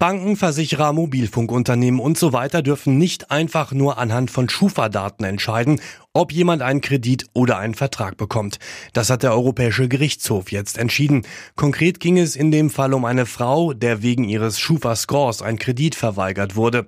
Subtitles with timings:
[0.00, 5.78] Banken, Versicherer, Mobilfunkunternehmen und so weiter dürfen nicht einfach nur anhand von Schufa-Daten entscheiden,
[6.14, 8.58] ob jemand einen Kredit oder einen Vertrag bekommt.
[8.94, 11.26] Das hat der Europäische Gerichtshof jetzt entschieden.
[11.54, 15.94] Konkret ging es in dem Fall um eine Frau, der wegen ihres Schufa-Scores ein Kredit
[15.94, 16.86] verweigert wurde.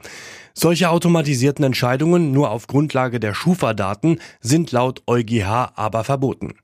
[0.54, 6.54] Solche automatisierten Entscheidungen nur auf Grundlage der Schufa-Daten sind laut EuGH aber verboten.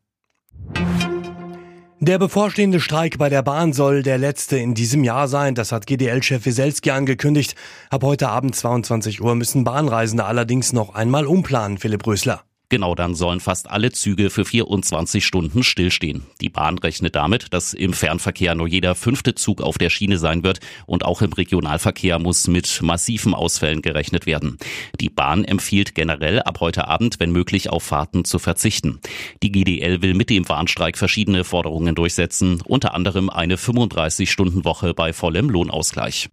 [2.01, 5.57] Der bevorstehende Streik bei der Bahn soll der letzte in diesem Jahr sein.
[5.57, 7.57] Das hat GDL-Chef Wieselski angekündigt.
[7.91, 12.45] Ab heute Abend 22 Uhr müssen Bahnreisende allerdings noch einmal umplanen, Philipp Rösler.
[12.71, 16.25] Genau, dann sollen fast alle Züge für 24 Stunden stillstehen.
[16.43, 20.43] Die Bahn rechnet damit, dass im Fernverkehr nur jeder fünfte Zug auf der Schiene sein
[20.43, 24.59] wird und auch im Regionalverkehr muss mit massiven Ausfällen gerechnet werden.
[25.01, 29.01] Die Bahn empfiehlt generell ab heute Abend, wenn möglich, auf Fahrten zu verzichten.
[29.43, 35.49] Die GDL will mit dem Warnstreik verschiedene Forderungen durchsetzen, unter anderem eine 35-Stunden-Woche bei vollem
[35.49, 36.29] Lohnausgleich.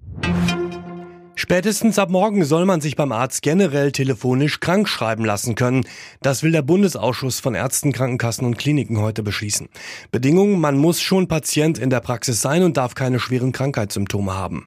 [1.46, 5.86] Spätestens ab morgen soll man sich beim Arzt generell telefonisch krank schreiben lassen können.
[6.24, 9.70] Das will der Bundesausschuss von Ärzten, Krankenkassen und Kliniken heute beschließen.
[10.12, 14.66] Bedingung, man muss schon Patient in der Praxis sein und darf keine schweren Krankheitssymptome haben.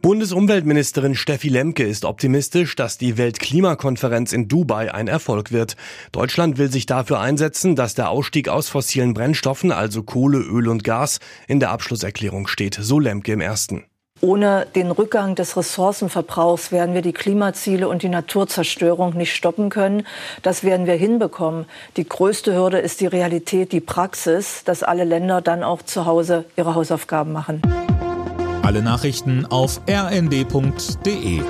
[0.00, 5.76] Bundesumweltministerin Steffi Lemke ist optimistisch, dass die Weltklimakonferenz in Dubai ein Erfolg wird.
[6.10, 10.82] Deutschland will sich dafür einsetzen, dass der Ausstieg aus fossilen Brennstoffen, also Kohle, Öl und
[10.82, 13.84] Gas, in der Abschlusserklärung steht, so Lemke im ersten.
[14.24, 20.06] Ohne den Rückgang des Ressourcenverbrauchs werden wir die Klimaziele und die Naturzerstörung nicht stoppen können.
[20.42, 21.66] Das werden wir hinbekommen.
[21.96, 26.44] Die größte Hürde ist die Realität, die Praxis, dass alle Länder dann auch zu Hause
[26.56, 27.62] ihre Hausaufgaben machen.
[28.62, 31.42] Alle Nachrichten auf rnd.de